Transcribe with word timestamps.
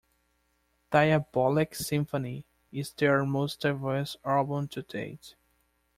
"Diabolic 0.89 1.75
Symphony" 1.75 2.43
is 2.71 2.91
their 2.93 3.23
most 3.23 3.59
diverse 3.61 4.17
album 4.25 4.67
to 4.69 4.81
date. 4.81 5.35